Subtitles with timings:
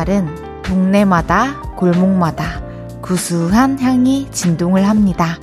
[0.00, 2.62] 오늘 같은 날은 동네마다 골목마다
[3.02, 5.38] 구수한 향이 진동을 합니다.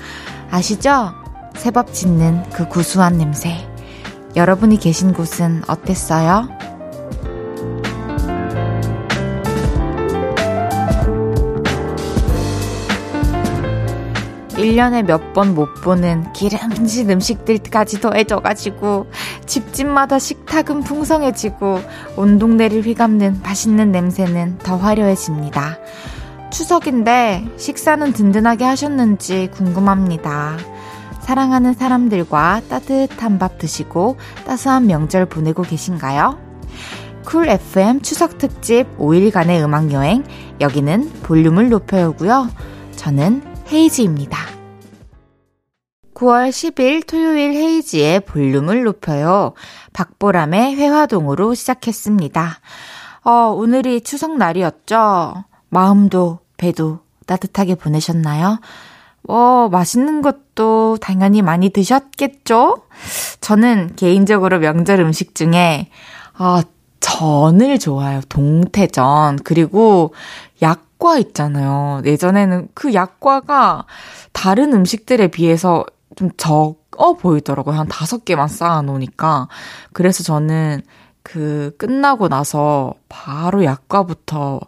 [0.50, 1.14] 아시죠?
[1.56, 3.68] 새밥 짓는 그 구수한 냄새.
[4.36, 6.48] 여러분이 계신 곳은 어땠어요?
[14.58, 19.06] 1년에 몇 번 못 보는 기름진 음식들까지 더해져가지고
[19.48, 21.80] 집집마다 식탁은 풍성해지고
[22.18, 25.80] 온 동네를 휘감는 맛있는 냄새는 더 화려해집니다.
[26.52, 30.58] 추석인데 식사는 든든하게 하셨는지 궁금합니다.
[31.22, 36.38] 사랑하는 사람들과 따뜻한 밥 드시고 따스한 명절 보내고 계신가요?
[37.26, 40.24] 쿨 FM 추석 특집 5일간의 음악 여행
[40.62, 42.48] 여기는 볼륨을 높여요고요.
[42.96, 44.47] 저는 헤이지입니다.
[46.18, 49.54] 9월 10일 토요일 헤이지의 볼륨을 높여요.
[49.94, 52.60] 박보람의 회화동으로 시작했습니다.
[53.24, 55.44] 어, 오늘이 추석 날이었죠?
[55.70, 58.60] 마음도 배도 따뜻하게 보내셨나요?
[59.28, 62.78] 어, 맛있는 것도 당연히 많이 드셨겠죠?
[63.40, 65.90] 저는 개인적으로 명절 음식 중에,
[66.34, 66.64] 아,
[67.00, 68.22] 전을 좋아해요.
[68.28, 69.40] 동태전.
[69.44, 70.16] 그리고
[70.64, 72.02] 약과 있잖아요.
[72.06, 73.86] 예전에는 그 약과가
[74.32, 75.86] 다른 음식들에 비해서
[76.16, 77.76] 좀 적어 보이더라고요.
[77.76, 79.48] 한 다섯 개만 쌓아 놓으니까.
[79.94, 80.82] 그래서 저는
[81.24, 84.62] 그 끝나고 나서 바로 약과부터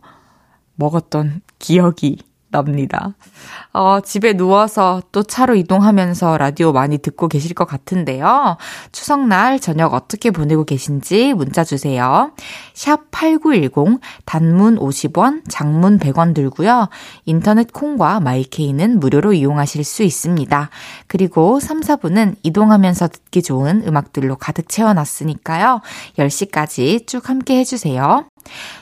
[0.75, 2.17] 먹었던 기억이
[2.51, 3.13] 납니다.
[3.73, 8.57] 어, 집에 누워서 또 차로 이동하면서 라디오 많이 듣고 계실 것 같은데요.
[8.91, 12.31] 추석날 저녁 어떻게 보내고 계신지 문자 주세요.
[12.73, 16.89] 샵 8910 단문 50원, 장문 100원 들고요.
[17.25, 20.69] 인터넷 콩과 마이케이는 무료로 이용하실 수 있습니다.
[21.07, 25.81] 그리고 3, 4분은 이동하면서 듣기 좋은 음악들로 가득 채워놨으니까요.
[26.17, 28.25] 10시까지 쭉 함께 해주세요.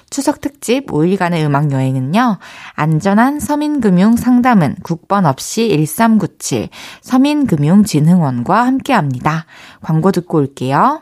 [0.09, 2.37] 추석 특집 5일간의 음악 여행은요.
[2.73, 6.69] 안전한 서민금융 상담은 국번 없이 1397
[7.01, 9.45] 서민금융진흥원과 함께 합니다.
[9.81, 11.01] 광고 듣고 올게요.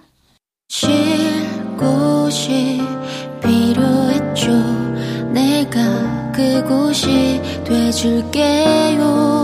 [0.69, 0.89] 쉴
[1.77, 2.81] 곳이
[3.41, 4.51] 필요했죠.
[5.31, 9.34] 내가 그곳이 돼줄게요.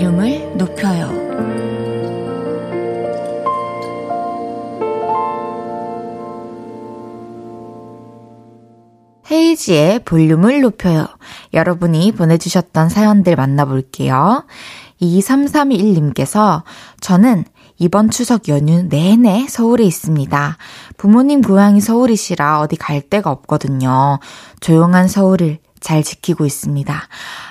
[0.00, 1.10] 볼륨을 높여요.
[9.30, 11.06] 헤이지의 볼륨을 높여요.
[11.52, 14.46] 여러분이 보내주셨던 사연들 만나볼게요.
[15.02, 16.62] 2331님께서
[17.02, 17.44] 저는
[17.76, 20.56] 이번 추석 연휴 내내 서울에 있습니다.
[20.96, 24.18] 부모님 고향이 서울이시라 어디 갈 데가 없거든요.
[24.60, 26.94] 조용한 서울을 잘 지키고 있습니다.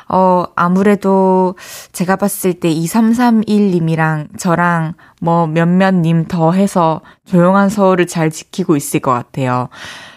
[0.09, 1.55] 어, 아무래도
[1.91, 8.99] 제가 봤을 때 2331님이랑 저랑 뭐 몇몇 님 더 해서 조용한 서울을 잘 지키고 있을
[8.99, 9.69] 것 같아요.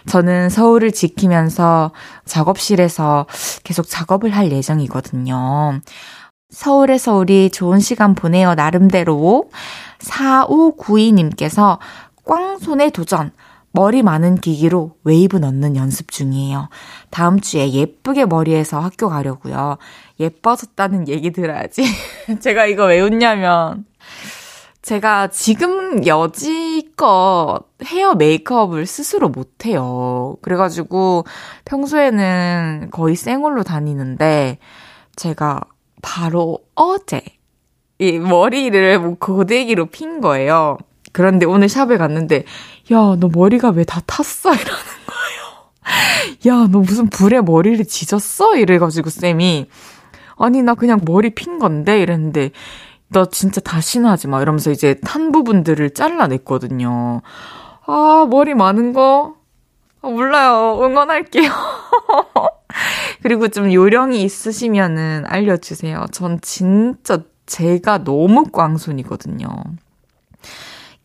[0.07, 1.91] 저는 서울을 지키면서
[2.25, 3.25] 작업실에서
[3.63, 5.81] 계속 작업을 할 예정이거든요.
[6.49, 9.49] 서울에서 우리 좋은 시간 보내요, 나름대로.
[9.99, 11.79] 4592님께서
[12.25, 13.31] 꽝손에 도전.
[13.75, 16.69] 머리 많은 기기로 웨이브 넣는 연습 중이에요.
[17.09, 19.77] 다음 주에 예쁘게 머리해서 학교 가려고요.
[20.19, 21.83] 예뻐졌다는 얘기 들어야지.
[22.39, 23.85] 제가 이거 왜 웃냐면
[24.83, 30.37] 제가 지금 여지껏 헤어 메이크업을 스스로 못해요.
[30.43, 31.25] 그래가지고
[31.65, 34.59] 평소에는 거의 생얼로 다니는데
[35.15, 35.61] 제가
[36.03, 37.21] 바로 어제
[37.97, 40.77] 이 머리를 뭐 고데기로 핀 거예요.
[41.13, 42.43] 그런데 오늘 샵에 갔는데
[42.93, 44.53] 야, 너 머리가 왜 다 탔어?
[44.55, 44.67] 이러는
[45.07, 46.63] 거예요.
[46.63, 48.55] 야, 너 무슨 불에 머리를 지졌어?
[48.55, 49.67] 이래가지고 쌤이,
[50.37, 52.01] 아니, 나 그냥 머리 핀 건데?
[52.01, 52.51] 이랬는데,
[53.09, 54.41] 너 진짜 다시는 하지 마.
[54.41, 57.21] 이러면서 이제 탄 부분들을 잘라냈거든요.
[57.85, 59.35] 아, 머리 많은 거?
[60.01, 60.79] 아, 몰라요.
[60.83, 61.49] 응원할게요.
[63.21, 66.05] 그리고 좀 요령이 있으시면은 알려주세요.
[66.11, 69.47] 전 진짜 제가 너무 꽝손이거든요.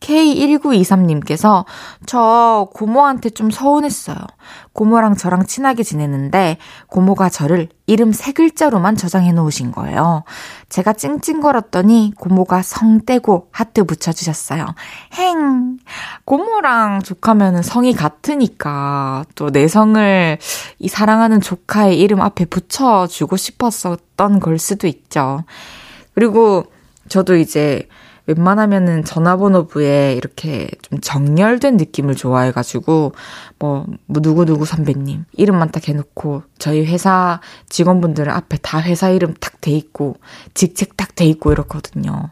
[0.00, 1.64] K1923님께서
[2.06, 4.16] 저 고모한테 좀 서운했어요.
[4.72, 10.22] 고모랑 저랑 친하게 지내는데 고모가 저를 이름 세 글자로만 저장해 놓으신 거예요.
[10.68, 14.66] 제가 찡찡거렸더니 고모가 성 떼고 하트 붙여주셨어요.
[15.14, 15.78] 행!
[16.24, 20.38] 고모랑 조카면은 성이 같으니까 또 내 성을
[20.78, 25.42] 이 사랑하는 조카의 이름 앞에 붙여주고 싶었었던 걸 수도 있죠.
[26.14, 26.66] 그리고
[27.08, 27.88] 저도 이제
[28.28, 33.12] 웬만하면은 전화번호부에 이렇게 좀 정렬된 느낌을 좋아해가지고,
[33.58, 37.40] 뭐, 뭐 누구누구 선배님, 이름만 딱 해놓고, 저희 회사
[37.70, 40.16] 직원분들은 앞에 다 회사 이름 딱 돼 있고,
[40.54, 42.30] 직책 딱 돼 있고 이렇거든요.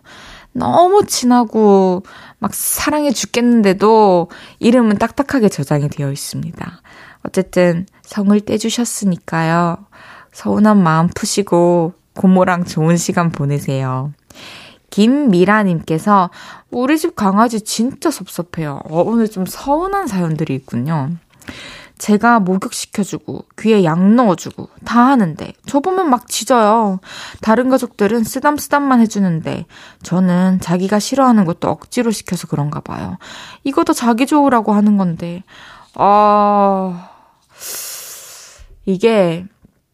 [0.53, 2.03] 너무 친하고,
[2.39, 6.83] 막 사랑해 죽겠는데도, 이름은 딱딱하게 저장이 되어 있습니다.
[7.23, 9.79] 어쨌든, 성을 떼주셨으니까요.
[10.33, 14.13] 서운한 마음 푸시고, 고모랑 좋은 시간 보내세요.
[14.97, 16.31] 김미라님께서
[16.71, 18.81] 우리 집 강아지 진짜 섭섭해요.
[18.89, 21.11] 어, 오늘 좀 서운한 사연들이 있군요.
[21.99, 27.01] 제가 목욕시켜주고 귀에 약 넣어주고 다 하는데 저 보면 막 짖어요.
[27.43, 29.67] 다른 가족들은 쓰담쓰담만 해주는데
[30.03, 33.19] 저는 자기가 싫어하는 것도 억지로 시켜서 그런가 봐요.
[33.65, 35.43] 이것도 자기 좋으라고 하는 건데
[35.95, 37.11] 아
[38.87, 39.45] 이게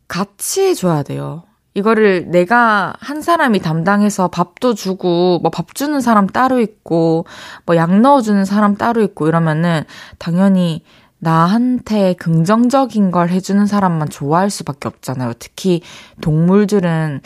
[0.07, 1.43] 같이 줘야 돼요.
[1.75, 7.27] 이거를 내가 한 사람이 담당해서 밥도 주고, 뭐 밥 주는 사람 따로 있고,
[7.67, 9.85] 뭐 약 넣어주는 사람 따로 있고 이러면은
[10.19, 10.83] 당연히
[11.19, 15.35] 나한테 긍정적인 걸 해주는 사람만 좋아할 수밖에 없잖아요.
[15.39, 15.81] 특히
[16.21, 17.21] 동물들은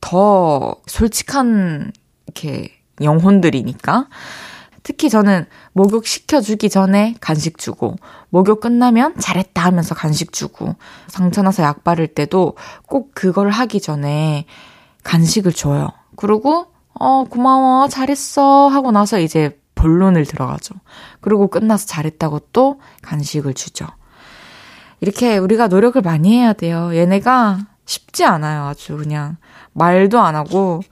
[0.00, 1.92] 더 솔직한,
[2.26, 2.70] 이렇게
[3.02, 4.06] 영혼들이니까.
[4.82, 7.96] 특히 저는 목욕 시켜주기 전에 간식 주고,
[8.30, 10.74] 목욕 끝나면 잘했다 하면서 간식 주고,
[11.08, 12.56] 상처 나서 약 바를 때도
[12.86, 14.46] 꼭 그걸 하기 전에
[15.04, 15.88] 간식을 줘요.
[16.16, 18.68] 그리고, 어, 고마워, 잘했어.
[18.68, 20.74] 하고 나서 이제 본론을 들어가죠.
[21.20, 23.86] 그리고 끝나서 잘했다고 또 간식을 주죠.
[25.00, 26.94] 이렇게 우리가 노력을 많이 해야 돼요.
[26.94, 28.66] 얘네가 쉽지 않아요.
[28.66, 29.38] 아주 그냥
[29.72, 30.82] 말도 안 하고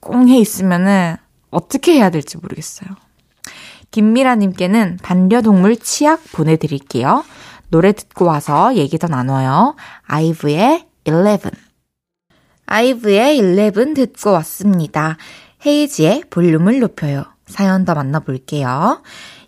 [0.00, 1.16] 꽁해 있으면은
[1.50, 2.88] 어떻게 해야 될지 모르겠어요.
[3.92, 7.24] 김미라님께는 반려동물 치약 보내드릴게요.
[7.68, 9.76] 노래 듣고 와서 얘기 더 나눠요.
[10.06, 11.38] 아이브의 11.
[12.66, 15.16] 아이브의 11 듣고 왔습니다.
[15.64, 17.24] 헤이지의 볼륨을 높여요.
[17.46, 19.02] 사연 더 만나볼게요.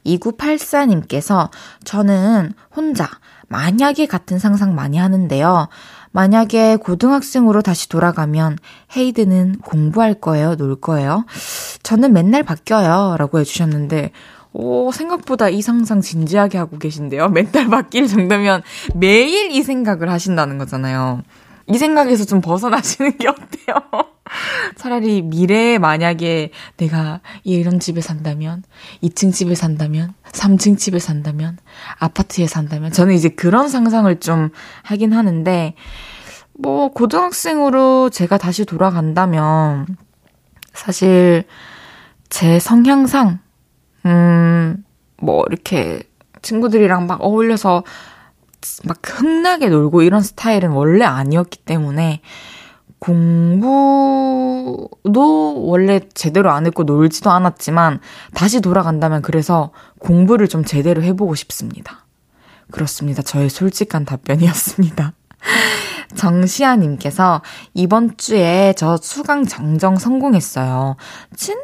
[0.07, 1.51] 2984님께서
[1.85, 3.09] 저는 혼자
[3.49, 5.69] 만약에 같은 상상 많이 하는데요.
[6.15, 8.57] 만약에 고등학생으로 다시 돌아가면
[8.97, 10.55] 헤이드는 공부할 거예요?
[10.55, 11.27] 놀 거예요?
[11.83, 13.17] 저는 맨날 바뀌어요.
[13.19, 14.13] 라고 해주셨는데,
[14.53, 17.31] 오, 생각보다 이 상상 진지하게 하고 계신데요.
[17.31, 18.63] 맨날 바뀔 정도면
[18.95, 21.23] 매일 이 생각을 하신다는 거잖아요.
[21.67, 24.14] 이 생각에서 좀 벗어나시는 게 어때요?
[24.77, 28.63] 차라리 미래에 만약에 내가 이런 집에 산다면,
[29.03, 31.59] 2층 집에 산다면, 3층 집에 산다면,
[31.99, 34.51] 아파트에 산다면, 저는 이제 그런 상상을 좀
[34.83, 35.75] 하긴 하는데,
[36.53, 39.87] 뭐, 고등학생으로 제가 다시 돌아간다면,
[40.73, 41.45] 사실,
[42.29, 43.39] 제 성향상,
[44.07, 44.85] 음,
[45.17, 46.03] 뭐, 이렇게
[46.43, 47.85] 친구들이랑 막 어울려서
[48.85, 52.21] 막 흥나게 놀고 이런 스타일은 원래 아니었기 때문에
[52.99, 54.91] 공부도
[55.67, 58.01] 원래 제대로 안 했고 놀지도 않았지만
[58.35, 62.07] 다시 돌아간다면 그래서 공부를 좀 제대로 해보고 싶습니다.
[62.71, 63.23] 그렇습니다.
[63.23, 65.13] 저의 솔직한 답변이었습니다.
[66.17, 67.43] 정시아님께서
[67.75, 70.97] 이번 주에 저 수강 정정 성공했어요.
[71.37, 71.57] 진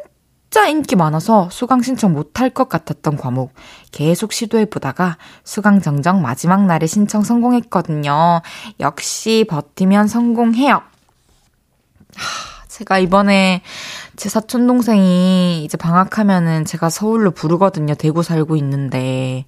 [0.53, 3.53] 진짜 인기 많아서 수강 신청 못할 것 같았던 과목
[3.93, 8.41] 계속 시도해보다가 수강 정정 마지막 날에 신청 성공했거든요.
[8.81, 10.81] 역시 버티면 성공해요.
[12.15, 13.61] 하, 제가 이번에
[14.15, 17.95] 제 사촌 동생이 이제 방학하면은 제가 서울로 부르거든요.
[17.95, 19.45] 대구 살고 있는데.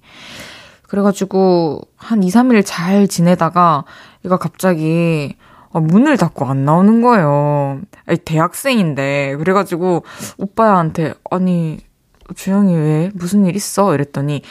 [0.82, 3.84] 그래가지고 한 2, 3일 잘 지내다가
[4.24, 5.36] 얘가 갑자기
[5.74, 7.80] 아, 문을 닫고 안 나오는 거예요.
[8.06, 9.34] 아니, 대학생인데.
[9.36, 10.04] 그래가지고,
[10.38, 11.80] 오빠한테, 아니,
[12.36, 13.10] 주영이 왜?
[13.12, 13.92] 무슨 일 있어?
[13.92, 14.42] 이랬더니,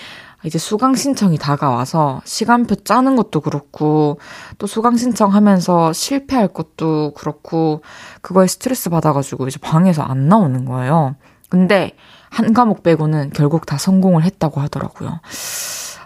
[0.44, 4.20] 이제 수강 신청이 다가와서 시간표 짜는 것도 그렇고
[4.58, 7.82] 또 수강 신청하면서 실패할 것도 그렇고
[8.22, 11.16] 그거에 스트레스 받아가지고 이제 방에서 안 나오는 거예요.
[11.50, 11.96] 근데
[12.30, 15.20] 한 과목 빼고는 결국 다 성공을 했다고 하더라고요.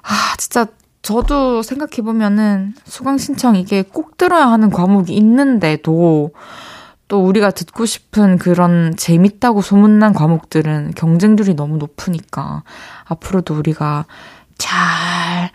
[0.03, 0.67] 아, 진짜
[1.01, 6.31] 저도 생각해 보면은 수강 신청 이게 꼭 들어야 하는 과목이 있는데도
[7.07, 12.63] 또 우리가 듣고 싶은 그런 재밌다고 소문난 과목들은 경쟁률이 너무 높으니까
[13.05, 14.05] 앞으로도 우리가
[14.57, 15.51] 잘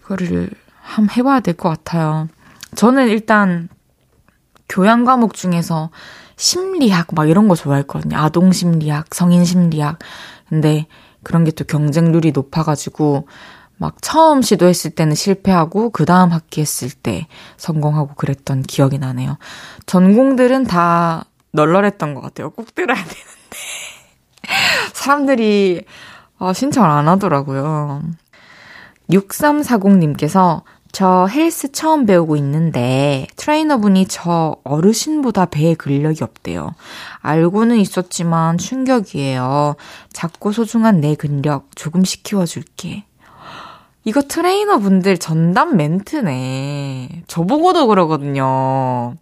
[0.00, 0.50] 이거를
[0.82, 2.28] 한번 해봐야 될 것 같아요.
[2.74, 3.68] 저는 일단
[4.68, 5.90] 교양 과목 중에서
[6.36, 8.16] 심리학 막 이런 거 좋아했거든요.
[8.18, 9.98] 아동 심리학, 성인 심리학.
[10.48, 10.86] 근데
[11.22, 13.26] 그런 게 또 경쟁률이 높아가지고
[13.76, 17.26] 막 처음 시도했을 때는 실패하고 그 다음 학기 했을 때
[17.56, 19.38] 성공하고 그랬던 기억이 나네요.
[19.86, 22.50] 전공들은 다 널널했던 것 같아요.
[22.50, 23.16] 꼭 들어야 되는데.
[24.92, 25.84] 사람들이
[26.38, 28.02] 어, 신청을 안 하더라고요.
[29.10, 30.62] 6340님께서
[30.92, 36.74] 저 헬스 처음 배우고 있는데 트레이너분이 저 어르신보다 배에 근력이 없대요.
[37.20, 39.74] 알고는 있었지만 충격이에요.
[40.12, 43.04] 작고 소중한 내 근력 조금씩 키워줄게.
[44.04, 47.24] 이거 트레이너분들 전담 멘트네.
[47.26, 49.16] 저보고도 그러거든요.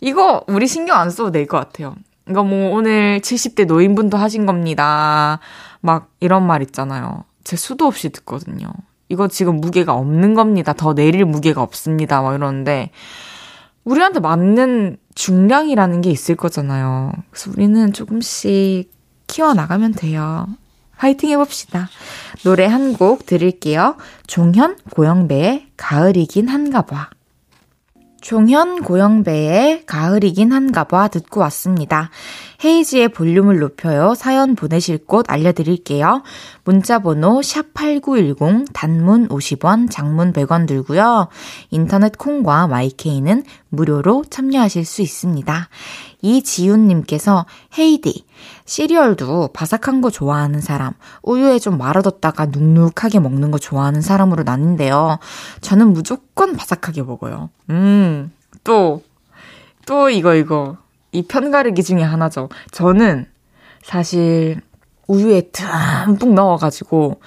[0.00, 1.94] 이거 우리 신경 안 써도 될 것 같아요.
[2.28, 5.40] 이거 뭐 오늘 70대 노인분도 하신 겁니다.
[5.80, 7.24] 막 이런 말 있잖아요.
[7.42, 8.68] 제 수도 없이 듣거든요.
[9.08, 10.72] 이거 지금 무게가 없는 겁니다.
[10.72, 12.22] 더 내릴 무게가 없습니다.
[12.22, 12.90] 막 이러는데,
[13.84, 17.12] 우리한테 맞는 중량이라는 게 있을 거잖아요.
[17.30, 18.90] 그래서 우리는 조금씩
[19.26, 20.46] 키워나가면 돼요.
[21.04, 21.90] 화이팅 해봅시다.
[22.44, 23.96] 노래 한곡 들을게요.
[24.26, 27.10] 종현 고영배의 가을이긴 한가 봐.
[28.22, 32.08] 종현 고영배의 가을이긴 한가 봐 듣고 왔습니다.
[32.64, 34.14] 헤이지의 볼륨을 높여요.
[34.14, 36.22] 사연 보내실 곳 알려드릴게요.
[36.64, 41.28] 문자번호 샵8910 단문 50원, 장문 100원 들고요.
[41.68, 45.68] 인터넷 콩과 마이케이는 무료로 참여하실 수 있습니다.
[46.24, 47.44] 이지훈님께서
[47.78, 48.24] 헤이디,
[48.64, 55.18] 시리얼도 바삭한 거 좋아하는 사람, 우유에 좀 말아뒀다가 눅눅하게 먹는 거 좋아하는 사람으로 나뉜데요.
[55.60, 57.50] 저는 무조건 바삭하게 먹어요.
[57.68, 58.32] 음,
[58.64, 59.02] 또,
[59.86, 60.78] 또 이거, 이거.
[61.12, 62.48] 이 편가르기 중에 하나죠.
[62.72, 63.26] 저는
[63.82, 64.60] 사실
[65.06, 67.20] 우유에 듬뿍 넣어가지고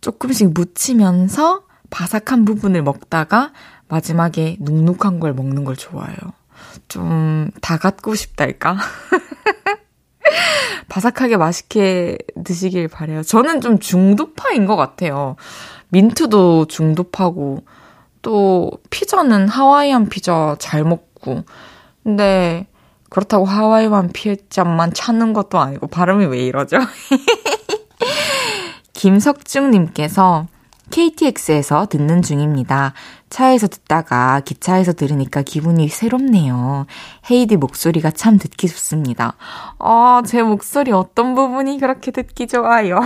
[0.00, 3.52] 조금씩 묻히면서 바삭한 부분을 먹다가
[3.88, 6.16] 마지막에 눅눅한 걸 먹는 걸 좋아해요.
[6.88, 8.76] 좀 다 갖고 싶달까?
[10.88, 13.22] 바삭하게 맛있게 드시길 바래요.
[13.22, 15.36] 저는 좀 중도파인 것 같아요.
[15.88, 17.64] 민트도 중도파고
[18.22, 21.44] 또 피자는 하와이안 피자 잘 먹고
[22.02, 22.66] 근데
[23.10, 26.78] 그렇다고 하와이안 피자만 찾는 것도 아니고 발음이 왜 이러죠?
[28.94, 30.46] 김석중님께서
[30.90, 32.92] KTX에서 듣는 중입니다.
[33.30, 36.86] 차에서 듣다가 기차에서 들으니까 기분이 새롭네요.
[37.30, 39.34] 헤이디 목소리가 참 듣기 좋습니다.
[39.78, 43.00] 아, 제 목소리 어떤 부분이 그렇게 듣기 좋아요?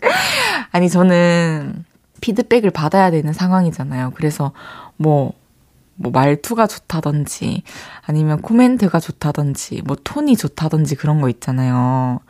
[0.70, 1.84] 아니, 저는
[2.20, 4.12] 피드백을 받아야 되는 상황이잖아요.
[4.14, 4.52] 그래서
[4.96, 5.32] 뭐,
[5.96, 7.62] 뭐 말투가 좋다든지
[8.06, 12.20] 아니면 코멘트가 좋다든지 뭐 톤이 좋다든지 그런 거 있잖아요.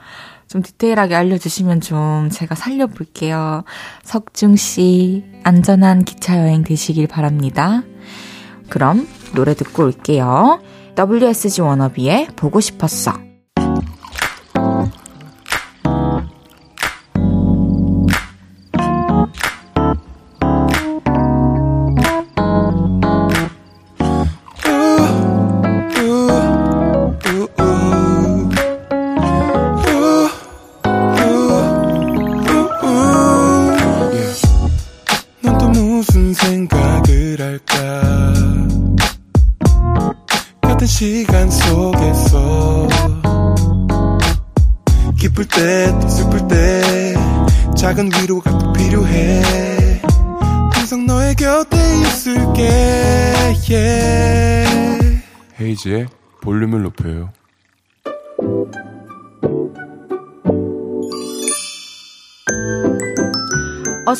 [0.50, 3.62] 좀 디테일하게 알려주시면 좀 제가 살려볼게요.
[4.02, 7.84] 석중 씨, 안전한 기차 여행 되시길 바랍니다.
[8.68, 10.60] 그럼 노래 듣고 올게요.
[10.98, 13.29] WSG 워너비의 보고 싶었어.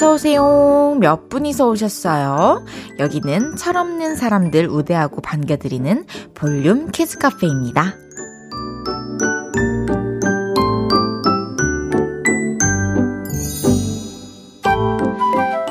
[0.00, 0.97] 어서오세요.
[0.99, 2.64] 몇 분이서 오셨어요?
[2.99, 7.95] 여기는 철없는 사람들 우대하고 반겨드리는 볼륨 키즈 카페입니다.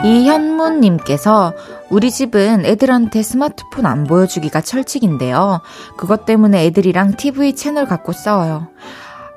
[0.03, 1.55] 이현무님께서
[1.89, 5.61] 우리 집은 애들한테 스마트폰 안 보여주기가 철칙인데요.
[5.97, 8.67] 그것 때문에 애들이랑 TV 채널 갖고 싸워요.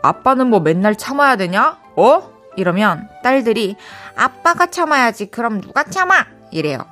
[0.02, 1.78] 아빠는 뭐 맨날 참아야 되냐?
[1.96, 2.31] 어?
[2.56, 3.76] 이러면 딸들이
[4.16, 6.26] 아빠가 참아야지 그럼 누가 참아?
[6.50, 6.84] 이래요.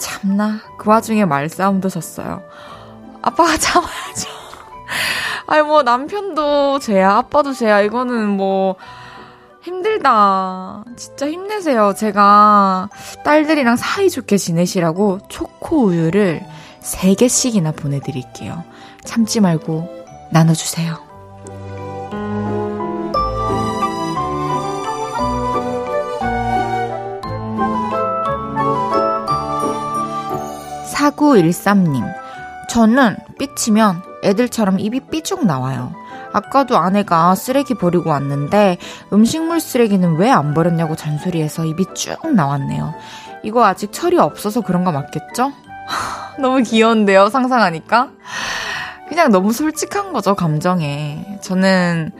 [0.00, 2.42] 참나 그 와중에 말싸움도 졌어요.
[3.22, 4.28] 아빠가 참아야죠.
[5.46, 8.76] 아니 뭐 남편도 쟤야 아빠도 쟤야 이거는 뭐
[9.62, 10.84] 힘들다.
[10.96, 11.94] 진짜 힘내세요.
[11.94, 12.88] 제가
[13.24, 16.42] 딸들이랑 사이좋게 지내시라고 초코 우유를
[16.80, 18.64] 3개씩이나 보내드릴게요.
[19.04, 19.88] 참지 말고
[20.30, 21.07] 나눠주세요.
[30.98, 32.04] 사구일삼님
[32.68, 35.94] 저는 삐치면 애들처럼 입이 삐죽 나와요.
[36.32, 38.78] 아까도 아내가 쓰레기 버리고 왔는데
[39.12, 42.94] 음식물 쓰레기는 왜 안 버렸냐고 잔소리해서 입이 쭉 나왔네요.
[43.44, 45.52] 이거 아직 철이 없어서 그런 거 맞겠죠?
[46.40, 48.10] 너무 귀여운데요, 상상하니까?
[49.08, 51.38] 그냥 너무 솔직한 거죠, 감정에.
[51.42, 52.10] 저는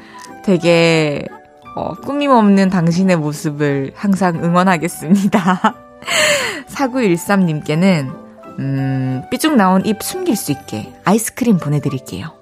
[0.44, 1.26] 되게,
[1.75, 5.75] 어, 꾸밈 없는 당신의 모습을 항상 응원하겠습니다.
[6.70, 8.27] 4913님께는,
[8.59, 12.38] 음, 삐죽 나온 입 숨길 수 있게 아이스크림 보내드릴게요.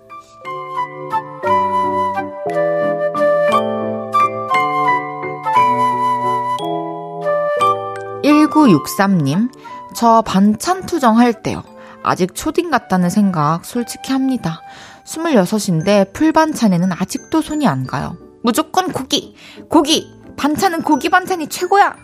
[8.22, 9.50] 1963님,
[9.94, 11.62] 저 반찬 투정할 때요.
[12.02, 14.60] 아직 초딩 같다는 생각 솔직히 합니다.
[15.04, 18.16] 26인데 풀반찬에는 아직도 손이 안 가요.
[18.42, 19.34] 무조건 고기!
[19.68, 20.12] 고기!
[20.36, 21.96] 반찬은 고기 반찬이 최고야!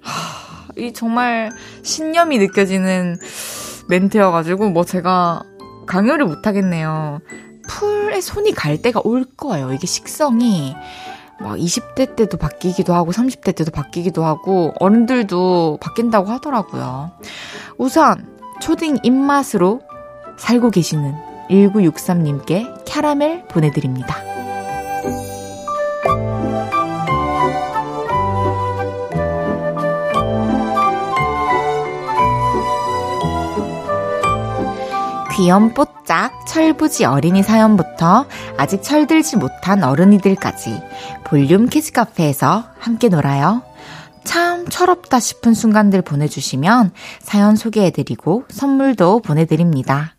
[0.00, 0.47] 하,
[0.78, 1.50] 이 정말
[1.82, 3.16] 신념이 느껴지는
[3.88, 5.42] 멘트여가지고 뭐 제가
[5.86, 7.20] 강요를 못하겠네요.
[7.68, 9.72] 풀에 손이 갈 때가 올 거예요.
[9.72, 10.74] 이게 식성이.
[11.40, 17.12] 막 20대 때도 바뀌기도 하고 30대 때도 바뀌기도 하고 어른들도 바뀐다고 하더라고요.
[17.76, 18.26] 우선
[18.60, 19.80] 초딩 입맛으로
[20.36, 21.14] 살고 계시는
[21.50, 24.37] 1963님께 캐러멜 보내드립니다.
[35.38, 38.26] 귀염뽀짝 철부지 어린이 사연부터
[38.56, 40.82] 아직 철들지 못한 어른이들까지
[41.22, 43.62] 볼륨 키즈 카페에서 함께 놀아요.
[44.24, 46.90] 참 철없다 싶은 순간들 보내주시면
[47.20, 50.16] 사연 소개해드리고 선물도 보내드립니다.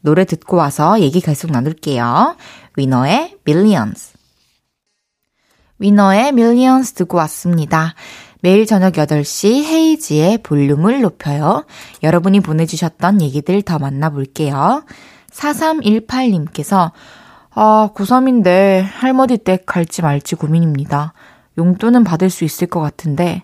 [0.00, 2.36] 노래 듣고 와서 얘기 계속 나눌게요.
[2.76, 4.14] 위너의 Millions.
[5.78, 7.94] 위너의 Millions 듣고 왔습니다.
[8.40, 11.64] 매일 저녁 8시 헤이즈의 볼륨을 높여요.
[12.02, 14.84] 여러분이 보내주셨던 얘기들 더 만나볼게요.
[15.30, 16.92] 4318님께서
[17.50, 21.14] 아, 고3인데 할머니 댁 갈지 말지 고민입니다.
[21.58, 23.42] 용돈은 받을 수 있을 것 같은데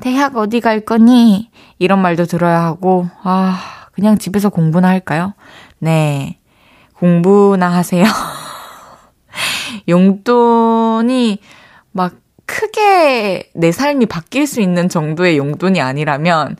[0.00, 1.50] 대학 어디 갈 거니?
[1.78, 5.34] 이런 말도 들어야 하고 아, 그냥 집에서 공부나 할까요?
[5.78, 6.40] 네.
[6.94, 8.04] 공부나 하세요.
[9.88, 11.38] 용돈이
[11.92, 12.14] 막
[12.46, 16.56] 크게 내 삶이 바뀔 수 있는 정도의 용돈이 아니라면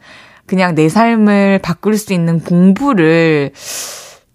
[0.46, 3.52] 그냥 내 삶을 바꿀 수 있는 공부를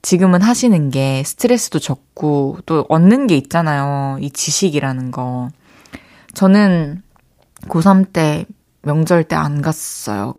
[0.02, 4.18] 지금은 하시는 게 스트레스도 적고 또 얻는 게 있잖아요.
[4.22, 5.50] 이 지식이라는 거.
[6.34, 7.02] 저는
[7.68, 8.46] 고3 때
[8.82, 10.36] 명절 때 안 갔어요.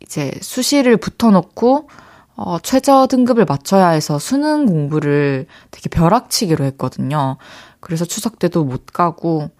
[0.00, 1.88] 이제 수시를 붙어놓고
[2.36, 7.36] 어, 최저 등급을 맞춰야 해서 수능 공부를 되게 벼락치기로 했거든요.
[7.80, 9.50] 그래서 추석 때도 못 가고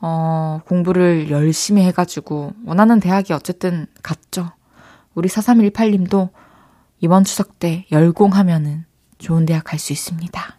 [0.00, 4.50] 어, 공부를 열심히 해가지고 원하는 대학이 어쨌든 갔죠.
[5.14, 6.30] 우리 4318님도
[7.00, 8.84] 이번 추석 때 열공하면은
[9.18, 10.56] 좋은 대학 갈 수 있습니다.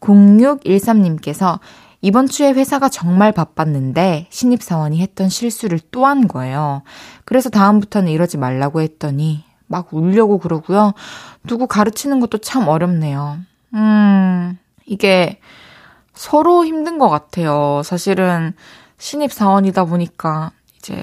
[0.00, 1.60] 0613님께서
[2.00, 6.82] 이번 주에 회사가 정말 바빴는데 신입사원이 했던 실수를 또 한 거예요.
[7.24, 10.94] 그래서 다음부터는 이러지 말라고 했더니 막 울려고 그러고요.
[11.46, 13.38] 누구 가르치는 것도 참 어렵네요.
[13.74, 15.38] 음, 이게
[16.14, 17.82] 서로 힘든 것 같아요.
[17.84, 18.54] 사실은
[18.98, 21.02] 신입사원이다 보니까 이제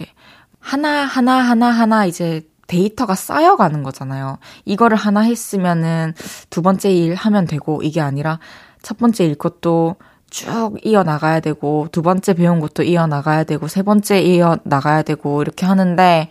[0.60, 4.38] 하나, 하나, 하나, 하나 이제 데이터가 쌓여가는 거잖아요.
[4.66, 6.14] 이거를 하나 했으면은
[6.50, 8.40] 두 번째 일 하면 되고 이게 아니라
[8.82, 9.96] 첫 번째 일 것도
[10.30, 16.30] 쭉 이어나가야 되고 두 번째 배운 것도 이어나가야 되고 세 번째 이어나가야 되고 이렇게 하는데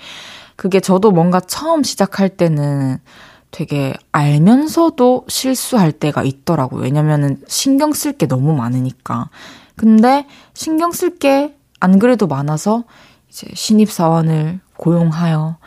[0.55, 3.01] 그게 저도 뭔가 처음 시작할 때는
[3.51, 6.83] 되게 알면서도 실수할 때가 있더라고요.
[6.83, 9.31] 왜냐면은 신경 쓸 게 너무 많으니까.
[9.77, 12.85] 근데 신경 쓸 게 안 그래도 많아서
[13.29, 15.59] 이제 신입사원을 고용하여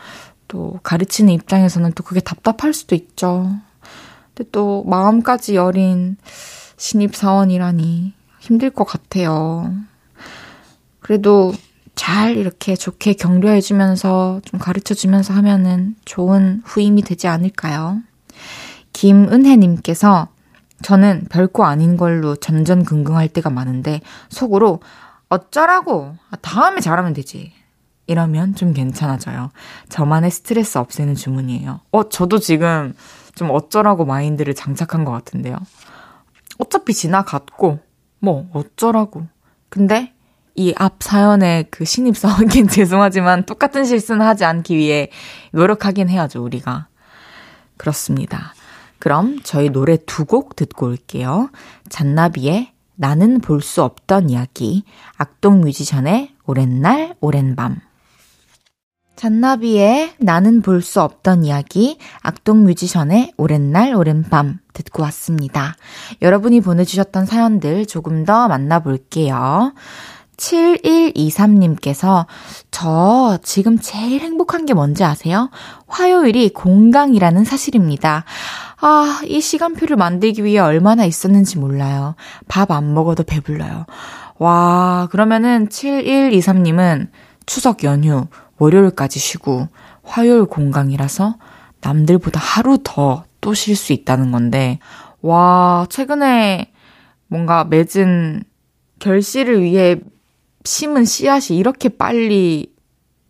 [0.48, 3.50] 또 가르치는 입장에서는 또 그게 답답할 수도 있죠.
[4.34, 6.16] 근데 또 마음까지 여린
[6.76, 9.72] 신입사원이라니 힘들 것 같아요.
[11.00, 11.52] 그래도
[11.94, 18.00] 잘 이렇게 좋게 격려해 주면서 좀 가르쳐 주면서 하면은 좋은 후임이 되지 않을까요?
[18.92, 20.28] 김은혜 님께서
[20.82, 24.80] 저는 별거 아닌 걸로 전전긍긍할 때가 많은데 속으로
[25.28, 27.52] 어쩌라고 아, 다음에 잘하면 되지
[28.06, 29.50] 이러면 좀 괜찮아져요.
[29.88, 31.80] 저만의 스트레스 없애는 주문이에요.
[31.92, 32.94] 어 저도 지금
[33.34, 35.56] 좀 어쩌라고 마인드를 장착한 것 같은데요.
[36.58, 37.78] 어차피 지나갔고
[38.18, 39.26] 뭐 어쩌라고
[39.68, 40.11] 근데
[40.54, 45.10] 이 앞 사연의 그 신입 사원긴 죄송하지만 똑같은 실수는 하지 않기 위해
[45.52, 46.88] 노력하긴 해야죠, 우리가.
[47.76, 48.54] 그렇습니다.
[48.98, 51.50] 그럼 저희 노래 두 곡 듣고 올게요.
[51.88, 54.84] 잔나비의 나는 볼 수 없던 이야기,
[55.16, 57.78] 악동 뮤지션의 오랜 날, 오랜 밤.
[59.16, 65.76] 잔나비의 나는 볼 수 없던 이야기, 악동 뮤지션의 오랜 날, 오랜 밤 듣고 왔습니다.
[66.22, 69.74] 여러분이 보내주셨던 사연들 조금 더 만나볼게요.
[70.42, 72.26] 7123님께서
[72.70, 75.50] 저 지금 제일 행복한 게 뭔지 아세요?
[75.86, 78.24] 화요일이 공강이라는 사실입니다.
[78.80, 82.14] 아, 이 시간표를 만들기 위해 얼마나 있었는지 몰라요.
[82.48, 83.86] 밥 안 먹어도 배불러요.
[84.38, 87.08] 와, 그러면은 7123님은
[87.46, 88.26] 추석 연휴
[88.58, 89.68] 월요일까지 쉬고
[90.02, 91.36] 화요일 공강이라서
[91.80, 94.78] 남들보다 하루 더 또 쉴 수 있다는 건데,
[95.20, 96.72] 와, 최근에
[97.26, 98.44] 뭔가 맺은
[99.00, 99.96] 결실을 위해
[100.64, 102.72] 심은 씨앗이 이렇게 빨리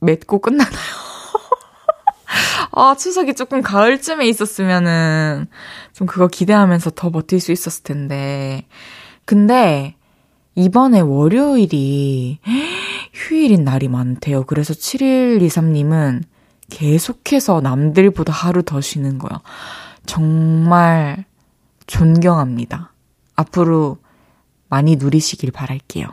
[0.01, 0.73] 맺고 끝나나요?
[2.73, 5.47] 아, 추석이 조금 가을쯤에 있었으면은
[5.93, 8.67] 좀 그거 기대하면서 더 버틸 수 있었을 텐데.
[9.25, 9.95] 근데
[10.55, 12.39] 이번에 월요일이
[13.13, 14.45] 휴일인 날이 많대요.
[14.45, 16.23] 그래서 7123님은
[16.71, 19.41] 계속해서 남들보다 하루 더 쉬는 거야.
[20.07, 21.25] 정말
[21.87, 22.93] 존경합니다.
[23.37, 23.99] 앞으로
[24.69, 26.07] 많이 누리시길 바랄게요.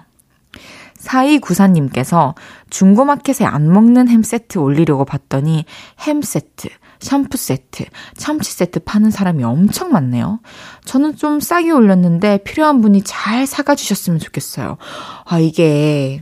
[0.99, 2.33] 4294님께서
[2.69, 5.65] 중고마켓에 안 먹는 햄 세트 올리려고 봤더니
[6.01, 7.85] 햄 세트, 샴푸 세트,
[8.17, 10.39] 참치 세트 파는 사람이 엄청 많네요.
[10.83, 14.77] 저는 좀 싸게 올렸는데 필요한 분이 잘 사가 주셨으면 좋겠어요.
[15.25, 16.21] 아, 이게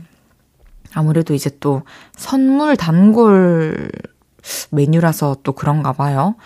[0.94, 1.82] 아무래도 이제 또
[2.16, 3.90] 선물 단골
[4.70, 6.36] 메뉴라서 또 그런가 봐요.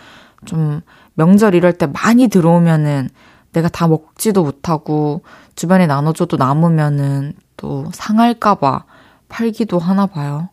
[0.45, 0.81] 좀
[1.15, 3.09] 명절 이럴 때 많이 들어오면은
[3.53, 5.23] 내가 다 먹지도 못하고
[5.55, 8.85] 주변에 나눠줘도 남으면은 또 상할까봐
[9.29, 10.49] 팔기도 하나 봐요.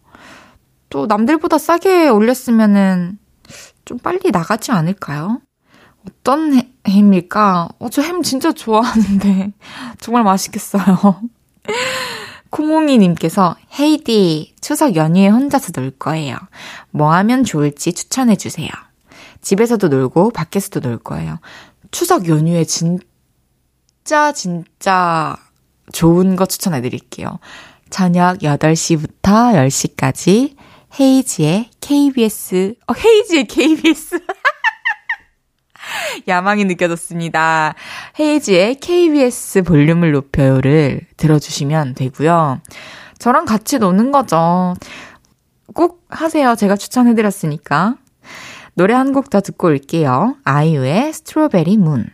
[0.90, 3.18] 또 남들보다 싸게 올렸으면은
[3.84, 5.42] 좀 빨리 나가지 않을까요?
[6.08, 7.70] 어떤 햄일까?
[7.80, 9.54] 어, 저 햄 진짜 좋아하는데.
[10.00, 11.20] 정말 맛있겠어요.
[12.52, 16.38] 콩홍이님께서 헤이디 추석 연휴에 혼자서 놀 거예요.
[16.92, 18.70] 뭐 하면 좋을지 추천해 주세요.
[19.42, 21.40] 집에서도 놀고 밖에서도 놀 거예요.
[21.90, 25.36] 추석 연휴에 진짜 진짜
[25.92, 27.40] 좋은 거 추천해 드릴게요.
[27.90, 30.56] 저녁 8시부터 10시까지
[31.00, 34.20] 헤이지의 KBS, 어, 헤이지의 KBS.
[36.28, 37.74] 야망이 느껴졌습니다.
[38.20, 42.62] 헤이지의 KBS 볼륨을 높여요를 들어주시면 되고요.
[43.18, 44.76] 저랑 같이 노는 거죠.
[45.74, 46.56] 꼭 하세요.
[46.56, 47.96] 제가 추천해드렸으니까.
[48.76, 50.38] 노래 한 곡 더 듣고 올게요.
[50.46, 52.08] 아이유의 스트로베리 문.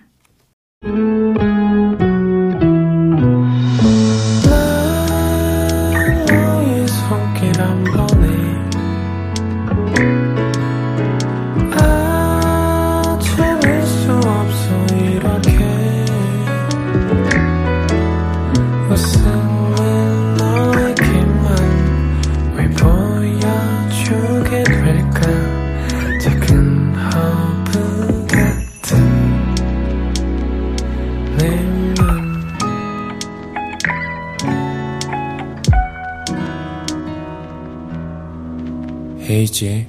[39.55, 39.87] 헤이즈의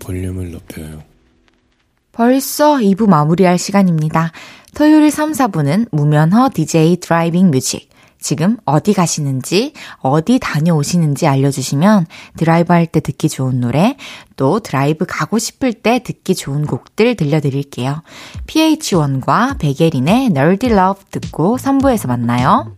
[0.00, 1.02] 볼륨을 높여요.
[2.12, 4.32] 벌써 2부 마무리할 시간입니다.
[4.74, 7.88] 토요일 3, 4부는 무면허 DJ driving music.
[8.20, 13.96] 지금 어디 가시는지, 어디 다녀오시는지 알려주시면 드라이브 할 때 듣기 좋은 노래,
[14.36, 18.02] 또 드라이브 가고 싶을 때 듣기 좋은 곡들 들려드릴게요.
[18.48, 22.77] pH-1과 백예린의 Nerdy Love 듣고 3부에서 만나요.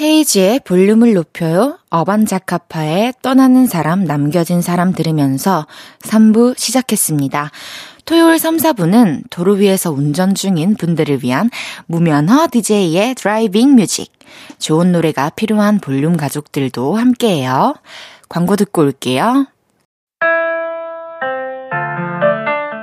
[0.00, 1.78] 헤이지의 볼륨을 높여요.
[1.90, 5.66] 어반자카파의 떠나는 사람, 남겨진 사람 들으면서
[6.00, 7.50] 3부 시작했습니다.
[8.04, 11.50] 토요일 3, 4부는 도로 위에서 운전 중인 분들을 위한
[11.86, 14.12] 무면허 DJ의 driving music.
[14.60, 17.74] 좋은 노래가 필요한 볼륨 가족들도 함께해요.
[18.28, 19.46] 광고 듣고 올게요.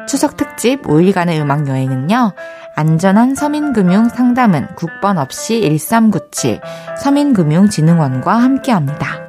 [0.07, 2.33] 추석 특집 5일간의 음악 여행은요.
[2.75, 6.59] 안전한 서민금융 상담은 국번 없이 1397
[7.01, 9.24] 서민금융진흥원과 함께합니다.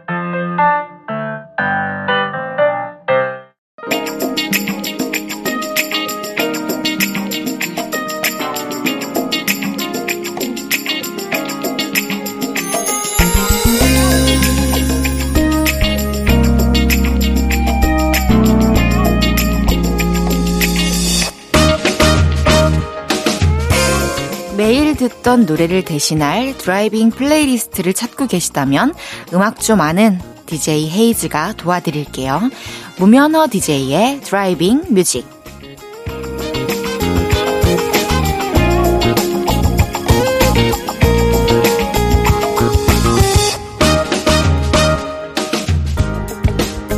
[25.09, 28.93] 듣던 노래를 대신할 driving playlist를 찾고 계시다면
[29.33, 32.51] 음악 좀 아는 DJ 헤이즈가 도와드릴게요.
[32.99, 35.27] 무면허 DJ의 driving music.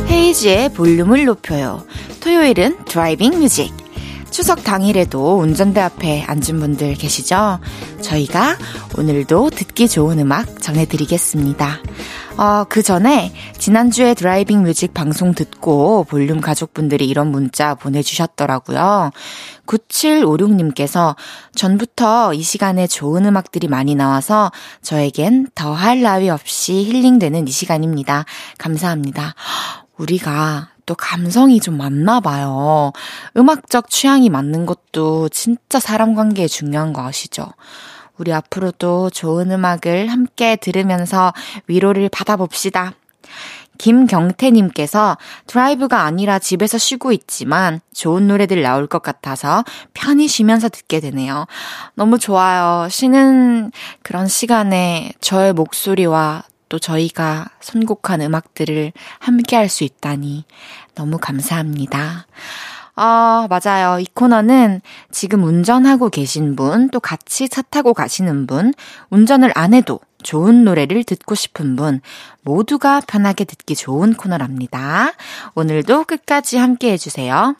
[0.09, 1.85] 헤이즈의 볼륨을 높여요.
[2.21, 3.88] 토요일은 driving music.
[4.31, 7.59] 추석 당일에도 운전대 앞에 앉은 분들 계시죠?
[8.01, 8.57] 저희가
[8.97, 11.79] 오늘도 듣기 좋은 음악 전해드리겠습니다.
[12.37, 19.11] 어, 그 전에 지난주에 driving music 방송 듣고 볼륨 가족분들이 이런 문자 보내주셨더라고요.
[19.65, 21.15] 9756님께서
[21.53, 28.23] 전부터 이 시간에 좋은 음악들이 많이 나와서 저에겐 더할 나위 없이 힐링되는 이 시간입니다.
[28.57, 29.35] 감사합니다.
[29.97, 32.91] 우리가 또 감성이 좀 맞나 봐요.
[33.37, 37.45] 음악적 취향이 맞는 것도 진짜 사람 관계에 중요한 거 아시죠?
[38.17, 41.31] 우리 앞으로도 좋은 음악을 함께 들으면서
[41.67, 42.93] 위로를 받아봅시다.
[43.77, 51.45] 김경태님께서 드라이브가 아니라 집에서 쉬고 있지만 좋은 노래들 나올 것 같아서 편히 쉬면서 듣게 되네요.
[51.93, 52.89] 너무 좋아요.
[52.89, 53.71] 쉬는
[54.01, 60.45] 그런 시간에 저의 목소리와 또 저희가 선곡한 음악들을 함께 할 수 있다니
[60.95, 62.27] 너무 감사합니다.
[62.95, 63.99] 아, 맞아요.
[63.99, 68.73] 이 코너는 지금 운전하고 계신 분, 또 같이 차 타고 가시는 분,
[69.09, 72.01] 운전을 안 해도 좋은 노래를 듣고 싶은 분,
[72.41, 75.13] 모두가 편하게 듣기 좋은 코너랍니다.
[75.55, 77.55] 오늘도 끝까지 함께 해주세요.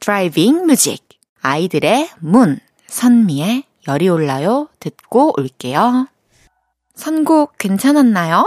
[0.00, 1.06] driving music.
[1.42, 4.68] 아이들의 MOON, 선미의 열이 올라요.
[4.78, 6.06] 듣고 올게요.
[7.00, 8.44] 선곡 괜찮았나요?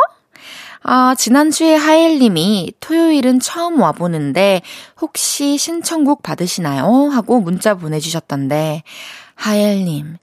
[0.84, 4.62] 아, 지난주에 하엘님이 토요일은 처음 와보는데
[5.02, 7.10] 혹시 신청곡 받으시나요?
[7.12, 8.84] 하고 문자 보내주셨던데,
[9.34, 10.18] 하엘님,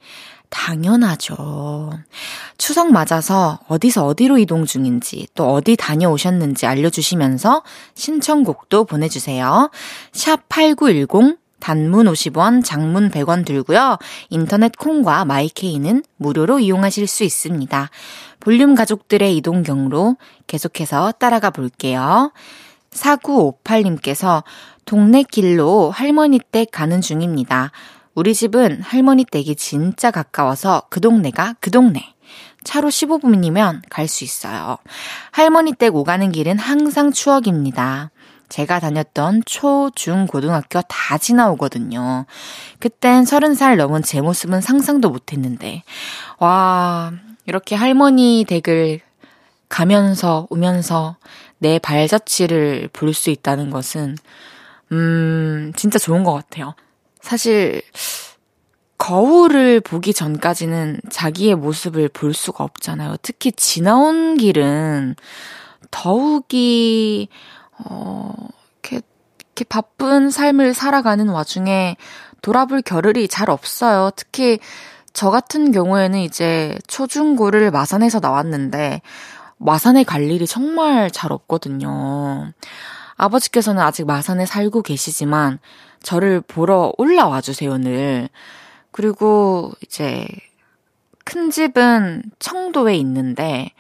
[0.49, 1.91] 당연하죠.
[2.57, 7.65] 추석 맞아서 어디서 어디로 이동 중인지 또 어디 다녀오셨는지 알려주시면서
[7.95, 9.71] 신청곡도 보내주세요.
[10.13, 13.99] 샵 8910 단문 50원, 장문 100원 들고요.
[14.31, 17.91] 인터넷 콩과 마이케이는 무료로 이용하실 수 있습니다.
[18.41, 22.33] 볼륨 가족들의 이동 경로 계속해서 따라가 볼게요.
[22.91, 24.43] 4958님께서
[24.85, 27.71] 동네 길로 할머니 댁 가는 중입니다.
[28.15, 32.15] 우리 집은 할머니 댁이 진짜 가까워서 그 동네가 그 동네.
[32.65, 34.79] 차로 15분이면 갈 수 있어요.
[35.31, 38.11] 할머니 댁 오가는 길은 항상 추억입니다.
[38.51, 42.27] 제가 다녔던 초, 중, 고등학교 다 지나오거든요.
[42.81, 45.83] 그땐 서른 살 넘은 제 모습은 상상도 못 했는데,
[46.39, 47.13] 와,
[47.47, 49.01] 이렇게 할머니 댁을
[49.71, 51.17] 가면서 오면서
[51.59, 54.17] 내 발자취를 볼 수 있다는 것은,
[54.93, 56.75] 음, 진짜 좋은 것 같아요.
[57.23, 57.83] 사실,
[58.99, 63.17] 거울을 보기 전까지는 자기의 모습을 볼 수가 없잖아요.
[63.23, 65.17] 특히 지나온 길은
[65.91, 67.29] 더욱이
[67.85, 68.33] 어,
[68.83, 69.03] 이렇게,
[69.39, 71.97] 이렇게 바쁜 삶을 살아가는 와중에
[72.43, 74.11] 돌아볼 겨를이 잘 없어요.
[74.17, 74.59] 특히
[75.13, 79.03] 저 같은 경우에는 이제 초중고를 마산에서 나왔는데
[79.59, 82.53] 마산에 갈 일이 정말 잘 없거든요.
[83.17, 85.59] 아버지께서는 아직 마산에 살고 계시지만
[86.03, 88.31] 저를 보러 올라와 주세요, 늘.
[88.91, 90.27] 그리고 이제
[91.25, 93.71] 큰 집은 청도에 있는데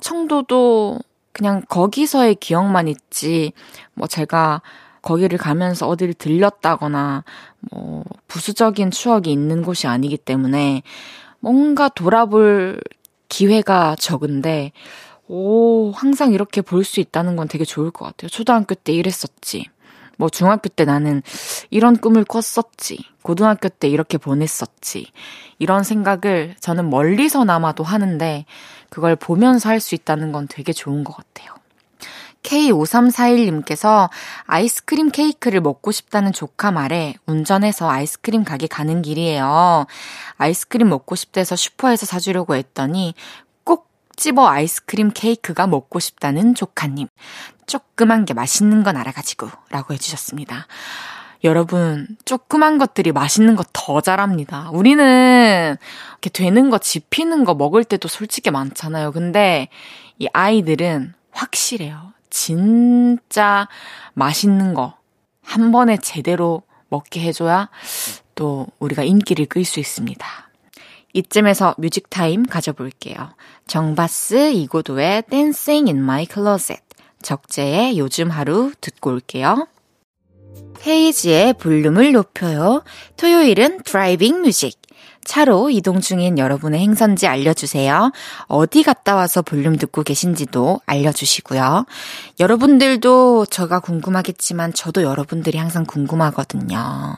[0.00, 1.00] 청도도
[1.36, 3.52] 그냥 거기서의 기억만 있지,
[3.92, 4.62] 뭐 제가
[5.02, 7.24] 거기를 가면서 어디를 들렸다거나,
[7.70, 10.82] 뭐, 부수적인 추억이 있는 곳이 아니기 때문에,
[11.40, 12.80] 뭔가 돌아볼
[13.28, 14.72] 기회가 적은데,
[15.28, 18.30] 오, 항상 이렇게 볼 수 있다는 건 되게 좋을 것 같아요.
[18.30, 19.66] 초등학교 때 이랬었지.
[20.16, 21.22] 뭐 중학교 때 나는
[21.68, 22.98] 이런 꿈을 꿨었지.
[23.26, 25.10] 고등학교 때 이렇게 보냈었지.
[25.58, 28.44] 이런 생각을 저는 멀리서나마도 하는데
[28.88, 31.52] 그걸 보면서 할 수 있다는 건 되게 좋은 것 같아요.
[32.44, 34.08] K5341님께서
[34.44, 39.86] 아이스크림 케이크를 먹고 싶다는 조카 말에 운전해서 아이스크림 가게 가는 길이에요.
[40.36, 43.14] 아이스크림 먹고 싶대서 슈퍼에서 사주려고 했더니
[43.64, 47.08] 꼭 집어 아이스크림 케이크가 먹고 싶다는 조카님.
[47.66, 50.68] 조그만 게 맛있는 건 알아가지고 라고 해주셨습니다.
[51.44, 54.70] 여러분, 조그만 것들이 맛있는 거 더 잘합니다.
[54.72, 55.76] 우리는
[56.12, 59.12] 이렇게 되는 거, 집히는 거 먹을 때도 솔직히 많잖아요.
[59.12, 59.68] 근데
[60.18, 62.12] 이 아이들은 확실해요.
[62.30, 63.68] 진짜
[64.14, 64.94] 맛있는 거
[65.46, 67.70] 한 번에 제대로 먹게 해줘야
[68.34, 70.26] 또 우리가 인기를 끌 수 있습니다.
[71.12, 73.30] 이쯤에서 music time 가져볼게요.
[73.66, 76.82] 정바스 이고도의 Dancing in My Closet,
[77.22, 79.66] 적재의 요즘 하루 듣고 올게요.
[80.86, 82.82] 헤이즈의 볼륨을 높여요.
[83.16, 84.78] 토요일은 driving music.
[85.26, 88.12] 차로 이동 중인 여러분의 행선지 알려주세요.
[88.46, 91.84] 어디 갔다 와서 볼륨 듣고 계신지도 알려주시고요.
[92.38, 97.16] 여러분들도 저가 궁금하겠지만 저도 여러분들이 항상 궁금하거든요.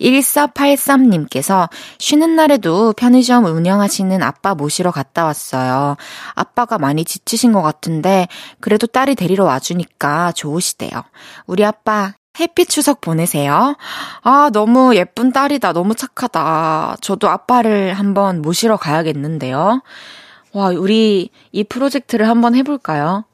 [0.00, 5.96] 1483님께서 쉬는 날에도 편의점 운영하시는 아빠 모시러 갔다 왔어요.
[6.34, 8.28] 아빠가 많이 지치신 것 같은데
[8.60, 10.90] 그래도 딸이 데리러 와주니까 좋으시대요.
[11.46, 13.76] 우리 아빠 happy 추석 보내세요.
[14.22, 15.72] 아, 너무 예쁜 딸이다.
[15.72, 16.96] 너무 착하다.
[17.00, 19.82] 저도 아빠를 한번 모시러 가야겠는데요.
[20.52, 23.24] 와, 우리 이 프로젝트를 한번 해볼까요?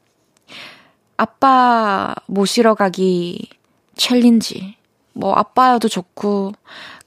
[1.16, 3.48] 아빠 모시러 가기
[3.96, 4.76] challenge.
[5.14, 6.52] 뭐, 아빠여도 좋고,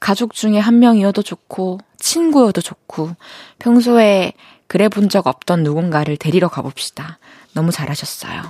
[0.00, 3.10] 가족 중에 한 명이어도 좋고, 친구여도 좋고,
[3.58, 4.32] 평소에
[4.66, 7.18] 그래 본 적 없던 누군가를 데리러 가봅시다.
[7.54, 8.42] 너무 잘하셨어요.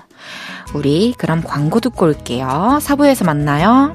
[0.74, 2.78] 우리 그럼 광고 듣고 올게요.
[2.80, 3.92] 사부에서 만나요.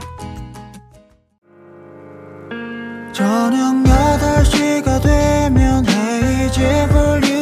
[3.13, 7.36] 저녁 8시가 되면 헤이즈 볼륨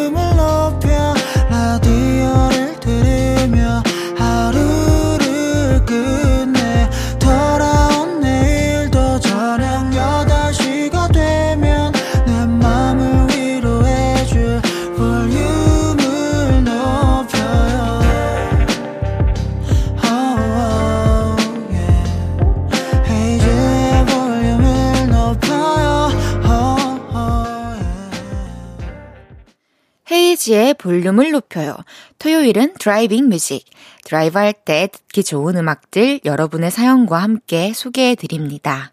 [30.12, 31.76] 헤이즈의 볼륨을 높여요.
[32.20, 33.66] 토요일은 driving music.
[34.04, 38.92] 드라이브 할 때 듣기 좋은 음악들 여러분의 사연과 함께 소개해 드립니다.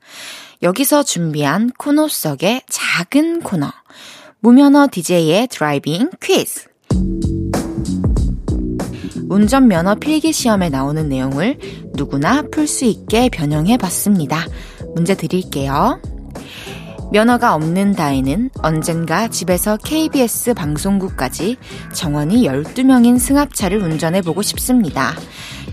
[0.63, 3.71] 여기서 준비한 코너 속의 작은 코너.
[4.41, 6.69] 무면허 DJ의 driving 퀴즈.
[9.29, 11.59] 운전면허 필기 시험에 나오는 내용을
[11.95, 14.47] 누구나 풀 수 있게 변형해 봤습니다.
[14.95, 16.01] 문제 드릴게요.
[17.13, 21.59] 면허가 없는 다혜는 언젠가 집에서 KBS 방송국까지
[21.93, 25.13] 정원이 12명인 승합차를 운전해 보고 싶습니다.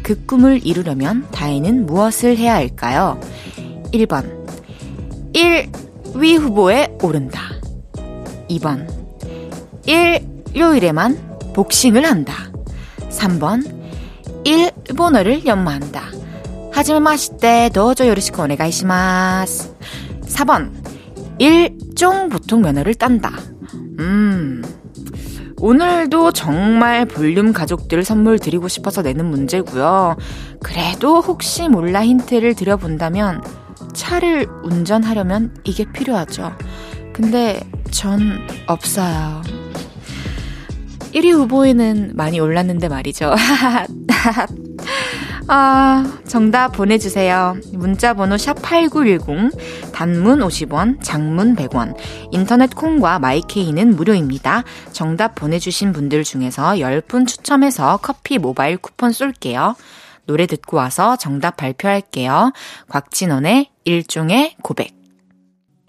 [0.04, 3.17] 그 꿈을 이루려면 다혜는 무엇을 해야 할까요?
[3.93, 4.30] 1번.
[5.32, 7.41] 1위 후보에 오른다.
[8.49, 8.86] 2번.
[9.86, 12.52] 일요일에만 복싱을 한다.
[13.10, 13.80] 3번.
[14.43, 16.04] 일본어를 연마한다.
[16.73, 19.73] 하지만 마시때 도저 요리시코 오네가이시마스.
[20.25, 20.98] 4번.
[21.39, 23.32] 일종 보통 면허를 딴다.
[23.99, 24.63] 음.
[25.62, 30.15] 오늘도 정말 볼륨 가족들 선물 드리고 싶어서 내는 문제고요.
[30.62, 33.41] 그래도 혹시 몰라 힌트를 드려본다면
[33.93, 36.54] 차를 운전하려면 이게 필요하죠.
[37.13, 37.60] 근데
[37.91, 39.41] 전 없어요.
[41.13, 43.34] 1위 후보에는 많이 올랐는데 말이죠.
[45.51, 47.57] 아, 정답 보내주세요.
[47.73, 51.95] 문자번호 샵8910, 단문 50원, 장문 100원,
[52.29, 54.63] 인터넷 콩과 my K는 무료입니다.
[54.91, 59.75] 정답 보내주신 분들 중에서 10분 추첨해서 커피 모바일 쿠폰 쏠게요.
[60.25, 62.53] 노래 듣고 와서 정답 발표할게요.
[62.88, 64.93] 곽진언의 일종의 고백.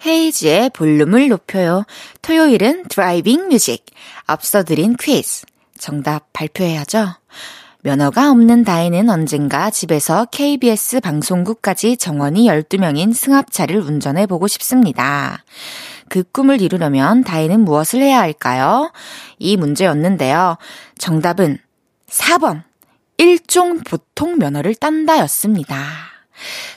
[0.06, 1.84] 헤이즈의 볼륨을 높여요.
[2.22, 3.84] 토요일은 driving music.
[4.24, 5.44] 앞서 드린 퀴즈.
[5.76, 7.19] 정답 발표해야죠.
[7.82, 15.42] 면허가 없는 다혜는 언젠가 집에서 KBS 방송국까지 정원이 12명인 승합차를 운전해 보고 싶습니다.
[16.10, 18.92] 그 꿈을 이루려면 다혜는 무엇을 해야 할까요?
[19.38, 20.58] 이 문제였는데요.
[20.98, 21.58] 정답은
[22.08, 22.64] 4번.
[23.16, 25.76] 일종 보통 면허를 딴다였습니다.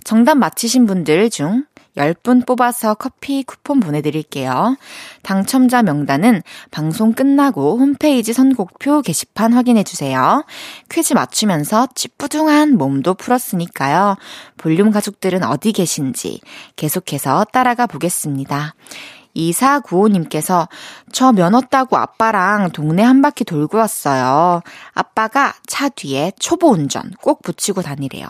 [0.04, 1.66] 정답 맞히신 분들 중
[1.98, 4.78] 10분 뽑아서 커피 쿠폰 보내드릴게요.
[5.22, 10.46] 당첨자 명단은 방송 끝나고 홈페이지 선곡표 게시판 확인해주세요.
[10.90, 14.18] 퀴즈 맞추면서 찌뿌둥한 몸도 풀었으니까요.
[14.58, 16.42] 볼륨 가족들은 어디 계신지
[16.76, 18.74] 계속해서 따라가 보겠습니다.
[19.36, 20.68] 2495님께서
[21.12, 24.62] 저 면허 따고 아빠랑 동네 한 바퀴 돌고 왔어요.
[24.94, 28.28] 아빠가 차 뒤에 초보 운전 꼭 붙이고 다니래요.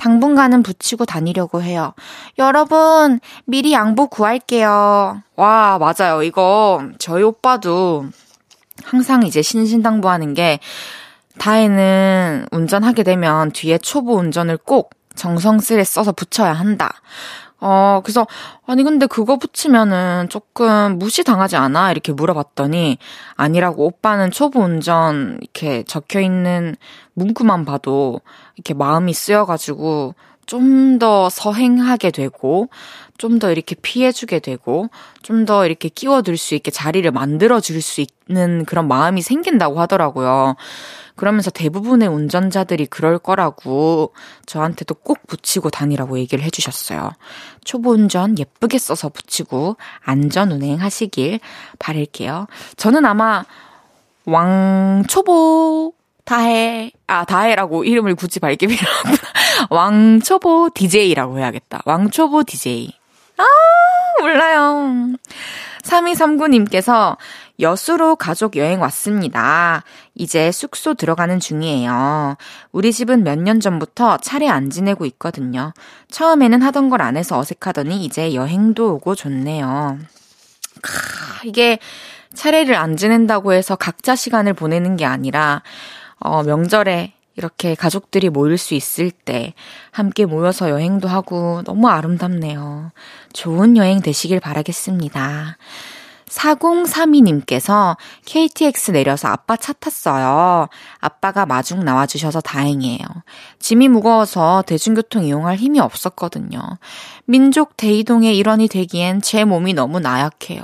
[0.00, 1.92] 당분간은 붙이고 다니려고 해요.
[2.38, 5.22] 여러분, 미리 양보 구할게요.
[5.36, 6.22] 와, 맞아요.
[6.22, 8.06] 이거 저희 오빠도
[8.82, 10.58] 항상 이제 신신당부하는 게
[11.38, 16.94] 다혜는 운전하게 되면 뒤에 초보 운전을 꼭 정성스레 써서 붙여야 한다.
[17.60, 18.26] 어, 그래서,
[18.66, 21.90] 아니, 근데 그거 붙이면은 조금 무시당하지 않아?
[21.92, 22.98] 이렇게 물어봤더니,
[23.36, 26.76] 아니라고 오빠는 초보 운전, 이렇게 적혀 있는
[27.14, 28.20] 문구만 봐도,
[28.56, 30.14] 이렇게 마음이 쓰여가지고,
[30.46, 32.68] 좀 더 서행하게 되고,
[33.20, 34.88] 좀 더 이렇게 피해주게 되고,
[35.22, 40.56] 좀 더 이렇게 끼워들 수 있게 자리를 만들어줄 수 있는 그런 마음이 생긴다고 하더라고요.
[41.16, 44.14] 그러면서 대부분의 운전자들이 그럴 거라고
[44.46, 47.10] 저한테도 꼭 붙이고 다니라고 얘기를 해주셨어요.
[47.62, 51.40] 초보 운전 예쁘게 써서 붙이고 안전 운행하시길
[51.78, 52.46] 바랄게요.
[52.76, 53.44] 저는 아마
[54.24, 55.92] 왕초보
[56.24, 59.16] 다해, 아, 다해라고 이름을 굳이 밝게 필요하구나.
[59.68, 61.82] 왕초보 DJ라고 해야겠다.
[61.84, 62.99] 왕초보 DJ.
[63.42, 65.14] 아, 몰라요.
[65.82, 67.16] 3239님께서
[67.58, 69.82] 여수로 가족 여행 왔습니다.
[70.14, 72.36] 이제 숙소 들어가는 중이에요.
[72.72, 75.72] 우리 집은 몇 년 전부터 차례 안 지내고 있거든요.
[76.10, 79.98] 처음에는 하던 걸 안 해서 어색하더니 이제 여행도 오고 좋네요.
[80.82, 81.78] 크, 이게
[82.34, 85.62] 차례를 안 지낸다고 해서 각자 시간을 보내는 게 아니라,
[86.18, 89.54] 어, 명절에 이렇게 가족들이 모일 수 있을 때
[89.92, 92.90] 함께 모여서 여행도 하고 너무 아름답네요.
[93.32, 95.56] 좋은 여행 되시길 바라겠습니다.
[96.30, 100.68] 4032님께서 KTX 내려서 아빠 차 탔어요.
[101.00, 103.04] 아빠가 마중 나와주셔서 다행이에요.
[103.58, 106.60] 짐이 무거워서 대중교통 이용할 힘이 없었거든요.
[107.24, 110.62] 민족 대이동의 일원이 되기엔 제 몸이 너무 나약해요.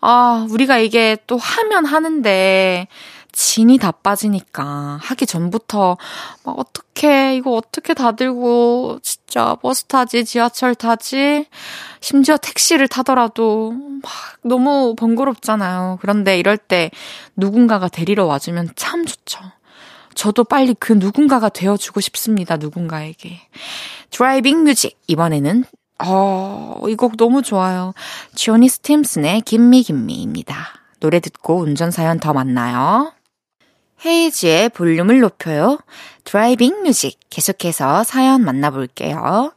[0.00, 2.88] 아, 우리가 이게 또 하면 하는데,
[3.36, 5.98] 진이 다 빠지니까 하기 전부터
[6.42, 11.46] 막 어떻게 이거 어떻게 다 들고 진짜 버스 타지 지하철 타지
[12.00, 14.10] 심지어 택시를 타더라도 막
[14.42, 15.98] 너무 번거롭잖아요.
[16.00, 16.90] 그런데 이럴 때
[17.36, 19.40] 누군가가 데리러 와주면 참 좋죠.
[20.14, 22.56] 저도 빨리 그 누군가가 되어주고 싶습니다.
[22.56, 23.38] 누군가에게.
[24.10, 25.66] driving music 이번에는
[26.06, 27.92] 어, 이 곡 너무 좋아요.
[28.34, 30.56] 조니 스팀슨의 Gimme Gimme입니다.
[31.00, 33.12] 노래 듣고 운전 사연 더 만나요.
[34.04, 35.78] 헤이즈의 볼륨을 높여요.
[36.24, 39.52] driving music 계속해서 사연 만나볼게요.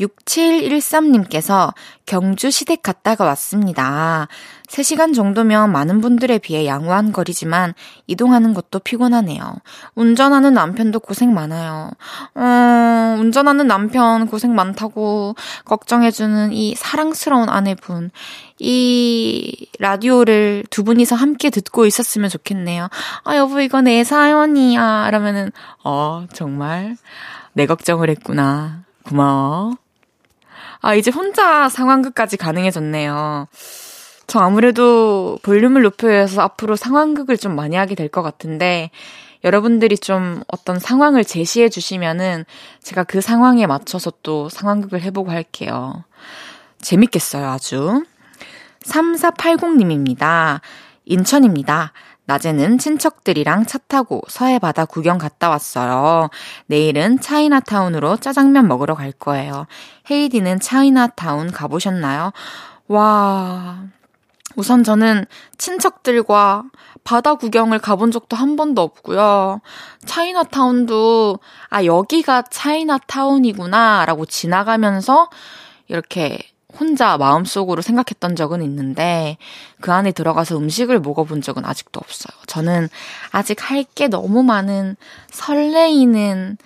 [0.00, 1.72] 6713님께서
[2.06, 4.28] 경주 시댁 갔다가 왔습니다.
[4.74, 7.74] 3시간 정도면 많은 분들에 비해 양호한 거리지만
[8.08, 9.54] 이동하는 것도 피곤하네요.
[9.94, 11.92] 운전하는 남편도 고생 많아요.
[12.34, 18.10] 어, 운전하는 남편 고생 많다고 걱정해주는 이 사랑스러운 아내분.
[18.58, 22.88] 이 라디오를 두 분이서 함께 듣고 있었으면 좋겠네요.
[23.22, 25.06] 아, 여보, 이거 내 사연이야.
[25.08, 25.52] 이러면은,
[25.84, 26.96] 어, 정말
[27.52, 28.82] 내 걱정을 했구나.
[29.04, 29.76] 고마워.
[30.80, 33.48] 아, 이제 혼자 상황극까지 가능해졌네요.
[34.26, 38.90] 저 아무래도 볼륨을 높여서 앞으로 상황극을 좀 많이 하게 될 것 같은데,
[39.44, 42.44] 여러분들이 좀 어떤 상황을 제시해 주시면은
[42.82, 46.04] 제가 그 상황에 맞춰서 또 상황극을 해보고 할게요.
[46.80, 48.04] 재밌겠어요, 아주.
[48.84, 50.60] 3480님입니다.
[51.04, 51.92] 인천입니다.
[52.26, 56.30] 낮에는 친척들이랑 차 타고 서해 바다 구경 갔다 왔어요.
[56.66, 59.66] 내일은 차이나타운으로 짜장면 먹으러 갈 거예요.
[60.10, 62.32] 헤이디는 차이나타운 가보셨나요?
[62.88, 63.84] 와.
[64.56, 65.26] 우선 저는
[65.58, 66.64] 친척들과
[67.02, 69.60] 바다 구경을 가본 적도 한 번도 없고요.
[70.06, 71.38] 차이나타운도,
[71.68, 75.28] 아, 여기가 차이나타운이구나, 라고 지나가면서
[75.88, 76.38] 이렇게
[76.80, 79.36] 혼자 마음속으로 생각했던 적은 있는데
[79.80, 82.36] 그 안에 들어가서 음식을 먹어본 적은 아직도 없어요.
[82.46, 82.88] 저는
[83.30, 84.96] 아직 할 게 너무 많은
[85.30, 86.56] 설레이는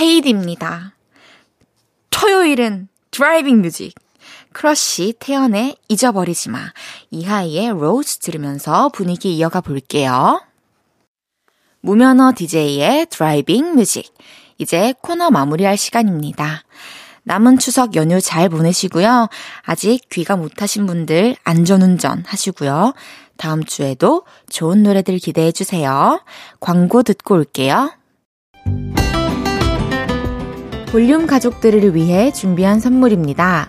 [0.00, 0.94] 헤디입니다.
[2.10, 3.94] 토요일은 driving music.
[4.54, 6.72] 크러쉬 태연의 잊어버리지 마.
[7.10, 10.40] 이하이의 Rose 들으면서 분위기 이어가 볼게요.
[11.80, 14.14] 무면허 DJ의 driving music.
[14.56, 16.62] 이제 코너 마무리할 시간입니다.
[17.24, 19.28] 남은 추석 연휴 잘 보내시고요.
[19.62, 22.94] 아직 귀가 못하신 분들 안전운전 하시고요.
[23.36, 26.22] 다음 주에도 좋은 노래들 기대해 주세요.
[26.60, 27.92] 광고 듣고 올게요.
[30.92, 33.68] 볼륨 가족들을 위해 준비한 선물입니다.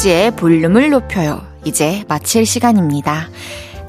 [0.00, 1.42] 헤이지의 볼륨을 높여요.
[1.64, 3.28] 이제 마칠 시간입니다.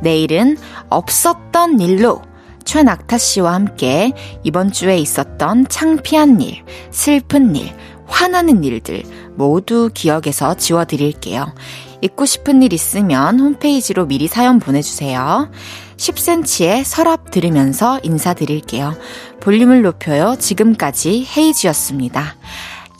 [0.01, 0.57] 내일은
[0.89, 2.21] 없었던 일로
[2.65, 4.11] 최낙타 씨와 함께
[4.43, 7.73] 이번 주에 있었던 창피한 일, 슬픈 일,
[8.07, 9.03] 화나는 일들
[9.35, 11.53] 모두 기억에서 지워드릴게요.
[12.01, 15.49] 잊고 싶은 일 있으면 홈페이지로 미리 사연 보내주세요.
[15.95, 18.97] 10cm의 서랍 들으면서 인사드릴게요.
[19.39, 20.35] 볼륨을 높여요.
[20.37, 22.35] 지금까지 헤이지였습니다.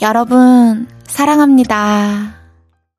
[0.01, 2.40] 여러분, 사랑합니다.